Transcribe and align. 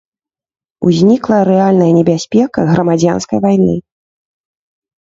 Узнікла 0.87 1.37
рэальная 1.51 1.91
небяспека 1.99 2.59
грамадзянскай 2.73 3.39
вайны. 3.47 3.81